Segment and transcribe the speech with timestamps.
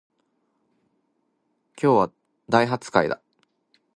[1.79, 2.11] 今日は
[2.49, 3.21] 大発会だ